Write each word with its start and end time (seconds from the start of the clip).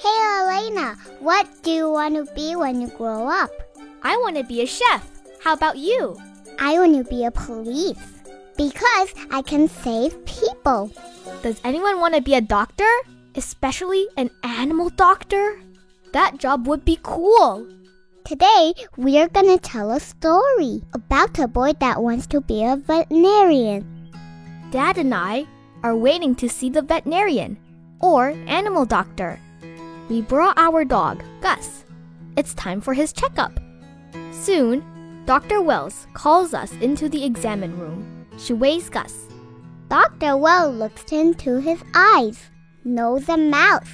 Hey 0.00 0.14
Elena, 0.38 0.94
what 1.18 1.48
do 1.64 1.72
you 1.72 1.90
want 1.90 2.14
to 2.14 2.32
be 2.32 2.54
when 2.54 2.80
you 2.80 2.86
grow 2.86 3.26
up? 3.26 3.50
I 4.04 4.16
want 4.18 4.36
to 4.36 4.44
be 4.44 4.62
a 4.62 4.66
chef. 4.66 5.10
How 5.42 5.54
about 5.54 5.76
you? 5.76 6.16
I 6.60 6.78
want 6.78 6.94
to 6.94 7.02
be 7.10 7.24
a 7.24 7.32
police 7.32 7.98
because 8.56 9.12
I 9.32 9.42
can 9.42 9.66
save 9.66 10.24
people. 10.24 10.92
Does 11.42 11.60
anyone 11.64 11.98
want 11.98 12.14
to 12.14 12.20
be 12.20 12.34
a 12.34 12.40
doctor? 12.40 12.86
Especially 13.34 14.06
an 14.16 14.30
animal 14.44 14.90
doctor? 14.90 15.58
That 16.12 16.38
job 16.38 16.68
would 16.68 16.84
be 16.84 17.00
cool. 17.02 17.66
Today, 18.24 18.74
we 18.96 19.18
are 19.18 19.26
going 19.26 19.50
to 19.50 19.58
tell 19.58 19.90
a 19.90 19.98
story 19.98 20.80
about 20.92 21.40
a 21.40 21.48
boy 21.48 21.72
that 21.80 22.00
wants 22.00 22.28
to 22.28 22.40
be 22.40 22.62
a 22.62 22.76
veterinarian. 22.76 23.82
Dad 24.70 24.96
and 24.96 25.12
I 25.12 25.48
are 25.82 25.96
waiting 25.96 26.36
to 26.36 26.48
see 26.48 26.70
the 26.70 26.82
veterinarian 26.82 27.58
or 28.00 28.28
animal 28.46 28.84
doctor. 28.84 29.40
We 30.08 30.22
brought 30.22 30.56
our 30.58 30.84
dog, 30.84 31.22
Gus. 31.42 31.84
It's 32.36 32.54
time 32.54 32.80
for 32.80 32.94
his 32.94 33.12
checkup. 33.12 33.60
Soon, 34.30 34.82
Dr. 35.26 35.60
Wells 35.60 36.06
calls 36.14 36.54
us 36.54 36.72
into 36.80 37.08
the 37.08 37.24
examine 37.24 37.78
room. 37.78 38.26
She 38.38 38.54
weighs 38.54 38.88
Gus. 38.88 39.28
Dr. 39.90 40.36
Well 40.36 40.72
looks 40.72 41.12
into 41.12 41.60
his 41.60 41.82
eyes, 41.94 42.50
nose, 42.84 43.28
and 43.28 43.50
mouth. 43.50 43.90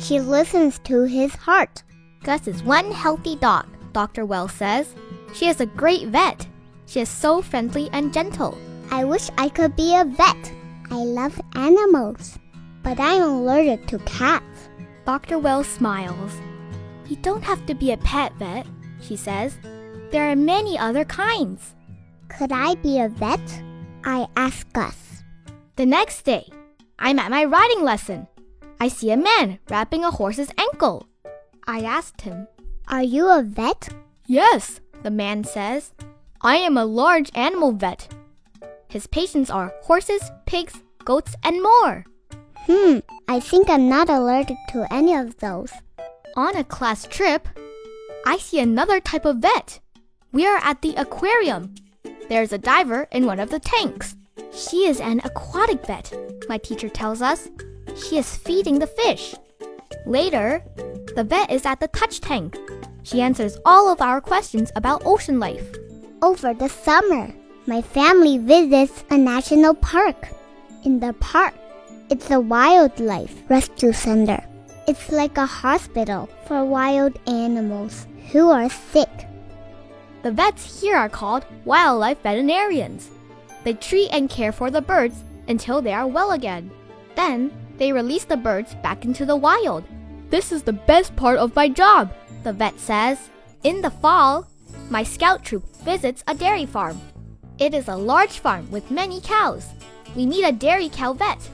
She 0.00 0.20
listens 0.20 0.78
to 0.80 1.02
his 1.02 1.34
heart. 1.34 1.82
Gus 2.22 2.46
is 2.46 2.62
one 2.62 2.92
healthy 2.92 3.34
dog, 3.36 3.66
Dr. 3.92 4.26
Wells 4.26 4.52
says. 4.52 4.94
She 5.34 5.48
is 5.48 5.60
a 5.60 5.66
great 5.66 6.08
vet. 6.08 6.46
She 6.86 7.00
is 7.00 7.08
so 7.08 7.42
friendly 7.42 7.90
and 7.92 8.12
gentle. 8.12 8.56
I 8.90 9.04
wish 9.04 9.28
I 9.36 9.48
could 9.48 9.74
be 9.76 9.94
a 9.96 10.04
vet. 10.04 10.52
I 10.90 11.02
love 11.02 11.40
animals, 11.54 12.38
but 12.82 12.98
I'm 13.00 13.22
allergic 13.22 13.86
to 13.88 13.98
cats. 14.00 14.57
Dr. 15.08 15.38
Wells 15.38 15.66
smiles. 15.66 16.38
You 17.08 17.16
don't 17.16 17.42
have 17.42 17.64
to 17.64 17.74
be 17.74 17.92
a 17.92 17.96
pet 17.96 18.34
vet, 18.34 18.66
she 19.00 19.16
says. 19.16 19.56
There 20.10 20.30
are 20.30 20.36
many 20.36 20.76
other 20.76 21.06
kinds. 21.06 21.74
Could 22.28 22.52
I 22.52 22.74
be 22.74 23.00
a 23.00 23.08
vet? 23.08 23.40
I 24.04 24.28
ask 24.36 24.70
Gus. 24.74 25.22
The 25.76 25.86
next 25.86 26.26
day, 26.26 26.52
I'm 26.98 27.18
at 27.18 27.30
my 27.30 27.46
riding 27.46 27.84
lesson. 27.84 28.28
I 28.80 28.88
see 28.88 29.10
a 29.10 29.16
man 29.16 29.58
wrapping 29.70 30.04
a 30.04 30.10
horse's 30.10 30.52
ankle. 30.58 31.08
I 31.66 31.80
asked 31.80 32.20
him, 32.20 32.46
Are 32.88 33.02
you 33.02 33.30
a 33.30 33.42
vet? 33.42 33.88
Yes, 34.26 34.82
the 35.04 35.10
man 35.10 35.42
says. 35.42 35.94
I 36.42 36.56
am 36.56 36.76
a 36.76 36.84
large 36.84 37.30
animal 37.34 37.72
vet. 37.72 38.14
His 38.88 39.06
patients 39.06 39.48
are 39.48 39.72
horses, 39.84 40.30
pigs, 40.44 40.82
goats, 41.06 41.34
and 41.42 41.62
more. 41.62 42.04
Hmm, 42.66 42.98
I 43.30 43.40
think 43.40 43.68
I'm 43.68 43.90
not 43.90 44.08
allergic 44.08 44.56
to 44.70 44.90
any 44.90 45.14
of 45.14 45.36
those. 45.36 45.70
On 46.34 46.56
a 46.56 46.64
class 46.64 47.06
trip, 47.06 47.46
I 48.24 48.38
see 48.38 48.58
another 48.58 49.00
type 49.00 49.26
of 49.26 49.36
vet. 49.36 49.80
We 50.32 50.46
are 50.46 50.56
at 50.62 50.80
the 50.80 50.94
aquarium. 50.96 51.74
There's 52.30 52.54
a 52.54 52.58
diver 52.58 53.06
in 53.12 53.26
one 53.26 53.38
of 53.38 53.50
the 53.50 53.60
tanks. 53.60 54.16
She 54.50 54.86
is 54.86 54.98
an 54.98 55.20
aquatic 55.24 55.84
vet, 55.86 56.10
my 56.48 56.56
teacher 56.56 56.88
tells 56.88 57.20
us. 57.20 57.50
She 57.96 58.16
is 58.16 58.34
feeding 58.34 58.78
the 58.78 58.86
fish. 58.86 59.34
Later, 60.06 60.62
the 61.14 61.24
vet 61.24 61.50
is 61.50 61.66
at 61.66 61.80
the 61.80 61.88
touch 61.88 62.22
tank. 62.22 62.56
She 63.02 63.20
answers 63.20 63.58
all 63.66 63.90
of 63.90 64.00
our 64.00 64.22
questions 64.22 64.72
about 64.74 65.02
ocean 65.04 65.38
life. 65.38 65.76
Over 66.22 66.54
the 66.54 66.68
summer, 66.68 67.34
my 67.66 67.82
family 67.82 68.38
visits 68.38 69.04
a 69.10 69.18
national 69.18 69.74
park. 69.74 70.28
In 70.84 70.98
the 71.00 71.12
park, 71.12 71.54
it's 72.10 72.30
a 72.30 72.40
wildlife 72.40 73.34
rescue 73.50 73.92
center. 73.92 74.42
It's 74.86 75.12
like 75.12 75.36
a 75.36 75.44
hospital 75.44 76.28
for 76.46 76.64
wild 76.64 77.18
animals 77.28 78.06
who 78.32 78.50
are 78.50 78.70
sick. 78.70 79.10
The 80.22 80.32
vets 80.32 80.80
here 80.80 80.96
are 80.96 81.10
called 81.10 81.44
wildlife 81.66 82.22
veterinarians. 82.22 83.10
They 83.64 83.74
treat 83.74 84.08
and 84.10 84.30
care 84.30 84.52
for 84.52 84.70
the 84.70 84.80
birds 84.80 85.22
until 85.48 85.82
they 85.82 85.92
are 85.92 86.06
well 86.06 86.32
again. 86.32 86.70
Then 87.14 87.52
they 87.76 87.92
release 87.92 88.24
the 88.24 88.36
birds 88.36 88.74
back 88.76 89.04
into 89.04 89.26
the 89.26 89.36
wild. 89.36 89.84
This 90.30 90.50
is 90.50 90.62
the 90.62 90.72
best 90.72 91.14
part 91.14 91.38
of 91.38 91.54
my 91.54 91.68
job, 91.68 92.12
the 92.42 92.52
vet 92.52 92.78
says. 92.80 93.28
In 93.64 93.82
the 93.82 93.90
fall, 93.90 94.46
my 94.88 95.02
scout 95.02 95.44
troop 95.44 95.64
visits 95.84 96.24
a 96.26 96.34
dairy 96.34 96.64
farm. 96.64 97.00
It 97.58 97.74
is 97.74 97.88
a 97.88 97.96
large 97.96 98.38
farm 98.38 98.70
with 98.70 98.90
many 98.90 99.20
cows. 99.20 99.66
We 100.16 100.24
meet 100.24 100.44
a 100.44 100.52
dairy 100.52 100.88
cow 100.88 101.12
vet. 101.12 101.50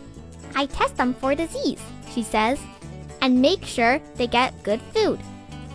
I 0.54 0.66
test 0.66 0.96
them 0.96 1.14
for 1.14 1.34
disease, 1.34 1.80
she 2.12 2.22
says, 2.22 2.60
and 3.20 3.40
make 3.40 3.64
sure 3.64 4.00
they 4.16 4.26
get 4.26 4.62
good 4.62 4.80
food. 4.92 5.20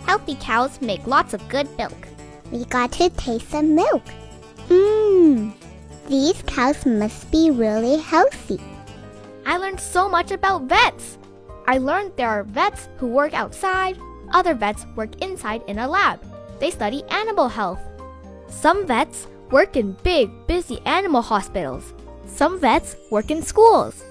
Healthy 0.06 0.36
cows 0.36 0.80
make 0.80 1.06
lots 1.06 1.34
of 1.34 1.48
good 1.48 1.68
milk. 1.76 2.08
We 2.50 2.64
got 2.64 2.92
to 2.92 3.10
taste 3.10 3.50
some 3.50 3.74
milk. 3.74 4.02
Mmm, 4.68 5.52
these 6.08 6.42
cows 6.42 6.86
must 6.86 7.30
be 7.30 7.50
really 7.50 7.98
healthy. 7.98 8.60
I 9.46 9.56
learned 9.56 9.80
so 9.80 10.08
much 10.08 10.30
about 10.30 10.62
vets. 10.62 11.18
I 11.66 11.78
learned 11.78 12.12
there 12.16 12.28
are 12.28 12.44
vets 12.44 12.88
who 12.96 13.06
work 13.06 13.34
outside, 13.34 13.98
other 14.32 14.54
vets 14.54 14.86
work 14.96 15.22
inside 15.22 15.62
in 15.66 15.78
a 15.78 15.88
lab. 15.88 16.20
They 16.58 16.70
study 16.70 17.02
animal 17.10 17.48
health. 17.48 17.80
Some 18.48 18.86
vets 18.86 19.26
work 19.50 19.76
in 19.76 19.96
big, 20.02 20.30
busy 20.46 20.80
animal 20.84 21.22
hospitals. 21.22 21.94
Some 22.26 22.60
vets 22.60 22.96
work 23.10 23.30
in 23.30 23.42
schools. 23.42 24.04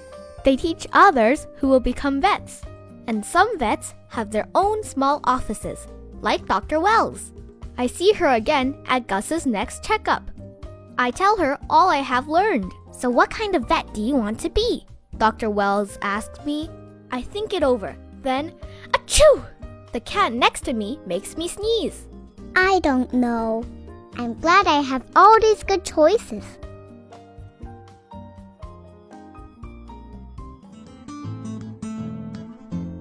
They 0.44 0.56
teach 0.56 0.88
others 0.94 1.48
who 1.56 1.68
will 1.68 1.80
become 1.80 2.22
vets. 2.22 2.62
And 3.08 3.26
some 3.26 3.58
vets 3.58 3.94
have 4.10 4.32
their 4.32 4.48
own 4.56 4.84
small 4.84 5.20
offices, 5.24 5.88
like 6.22 6.46
Dr. 6.46 6.80
Wells. 6.80 7.32
I 7.78 7.88
see 7.88 8.14
her 8.14 8.28
again 8.28 8.78
at 8.88 9.08
Gus's 9.08 9.46
next 9.46 9.84
checkup. 9.84 10.30
I 10.98 11.12
tell 11.12 11.38
her 11.38 11.58
all 11.70 11.90
I 11.90 11.98
have 11.98 12.28
learned. 12.28 12.72
So, 12.92 13.10
what 13.10 13.30
kind 13.30 13.56
of 13.56 13.68
vet 13.68 13.94
do 13.94 14.02
you 14.02 14.16
want 14.16 14.40
to 14.42 14.50
be? 14.50 14.86
Dr. 15.18 15.50
Wells 15.50 15.98
asked 16.02 16.46
me. 16.46 16.70
I 17.12 17.22
think 17.22 17.54
it 17.54 17.64
over. 17.64 17.96
Then, 18.22 18.54
achoo! 18.92 19.46
The 19.92 20.02
cat 20.02 20.34
next 20.34 20.66
to 20.66 20.74
me 20.74 21.00
makes 21.06 21.38
me 21.38 21.48
sneeze. 21.48 22.08
I 22.56 22.80
don't 22.80 23.12
know. 23.14 23.64
I'm 24.18 24.40
glad 24.40 24.68
I 24.68 24.82
have 24.82 25.06
all 25.16 25.40
these 25.40 25.64
good 25.64 25.86
choices. 25.86 26.44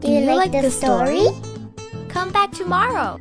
Do 0.09 0.15
you, 0.15 0.21
like, 0.23 0.53
the 0.53 0.71
story? 0.71 1.27
Come 2.09 2.33
back 2.33 2.51
tomorrow. 2.53 3.21